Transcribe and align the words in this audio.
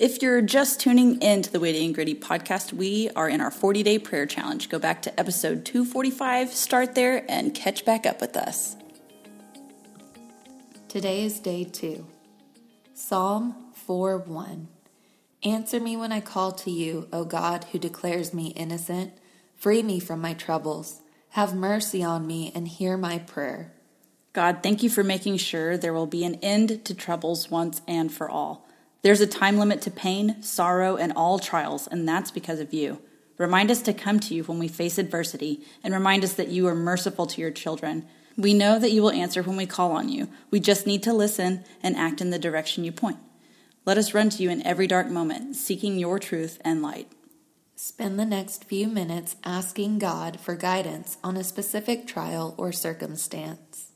If 0.00 0.22
you're 0.22 0.42
just 0.42 0.78
tuning 0.78 1.20
in 1.22 1.42
to 1.42 1.50
the 1.50 1.58
Weighty 1.58 1.84
and 1.84 1.92
Gritty 1.92 2.14
podcast, 2.14 2.72
we 2.72 3.10
are 3.16 3.28
in 3.28 3.40
our 3.40 3.50
40 3.50 3.82
day 3.82 3.98
prayer 3.98 4.26
challenge. 4.26 4.68
Go 4.68 4.78
back 4.78 5.02
to 5.02 5.20
episode 5.20 5.64
245, 5.64 6.50
start 6.50 6.94
there, 6.94 7.28
and 7.28 7.52
catch 7.52 7.84
back 7.84 8.06
up 8.06 8.20
with 8.20 8.36
us. 8.36 8.76
Today 10.86 11.24
is 11.24 11.40
day 11.40 11.64
two. 11.64 12.06
Psalm 12.94 13.56
4 13.74 14.18
1. 14.18 14.68
Answer 15.42 15.80
me 15.80 15.96
when 15.96 16.12
I 16.12 16.20
call 16.20 16.52
to 16.52 16.70
you, 16.70 17.08
O 17.12 17.24
God, 17.24 17.64
who 17.72 17.80
declares 17.80 18.32
me 18.32 18.50
innocent. 18.50 19.14
Free 19.56 19.82
me 19.82 19.98
from 19.98 20.20
my 20.20 20.32
troubles. 20.32 21.00
Have 21.30 21.56
mercy 21.56 22.04
on 22.04 22.24
me 22.24 22.52
and 22.54 22.68
hear 22.68 22.96
my 22.96 23.18
prayer. 23.18 23.72
God, 24.32 24.62
thank 24.62 24.84
you 24.84 24.90
for 24.90 25.02
making 25.02 25.38
sure 25.38 25.76
there 25.76 25.92
will 25.92 26.06
be 26.06 26.24
an 26.24 26.36
end 26.36 26.84
to 26.84 26.94
troubles 26.94 27.50
once 27.50 27.82
and 27.88 28.12
for 28.12 28.30
all. 28.30 28.68
There's 29.02 29.20
a 29.20 29.26
time 29.26 29.58
limit 29.58 29.80
to 29.82 29.90
pain, 29.90 30.42
sorrow, 30.42 30.96
and 30.96 31.12
all 31.12 31.38
trials, 31.38 31.86
and 31.86 32.08
that's 32.08 32.30
because 32.30 32.58
of 32.60 32.72
you. 32.72 33.00
Remind 33.38 33.70
us 33.70 33.80
to 33.82 33.92
come 33.92 34.18
to 34.20 34.34
you 34.34 34.42
when 34.44 34.58
we 34.58 34.66
face 34.66 34.98
adversity, 34.98 35.62
and 35.84 35.94
remind 35.94 36.24
us 36.24 36.34
that 36.34 36.48
you 36.48 36.66
are 36.66 36.74
merciful 36.74 37.26
to 37.26 37.40
your 37.40 37.52
children. 37.52 38.06
We 38.36 38.54
know 38.54 38.78
that 38.78 38.90
you 38.90 39.02
will 39.02 39.12
answer 39.12 39.42
when 39.42 39.56
we 39.56 39.66
call 39.66 39.92
on 39.92 40.08
you. 40.08 40.28
We 40.50 40.58
just 40.58 40.86
need 40.86 41.04
to 41.04 41.12
listen 41.12 41.64
and 41.82 41.96
act 41.96 42.20
in 42.20 42.30
the 42.30 42.38
direction 42.38 42.84
you 42.84 42.92
point. 42.92 43.18
Let 43.84 43.98
us 43.98 44.14
run 44.14 44.30
to 44.30 44.42
you 44.42 44.50
in 44.50 44.66
every 44.66 44.86
dark 44.86 45.08
moment, 45.08 45.56
seeking 45.56 45.98
your 45.98 46.18
truth 46.18 46.60
and 46.64 46.82
light. 46.82 47.10
Spend 47.76 48.18
the 48.18 48.26
next 48.26 48.64
few 48.64 48.88
minutes 48.88 49.36
asking 49.44 50.00
God 50.00 50.40
for 50.40 50.56
guidance 50.56 51.16
on 51.22 51.36
a 51.36 51.44
specific 51.44 52.08
trial 52.08 52.54
or 52.58 52.72
circumstance. 52.72 53.87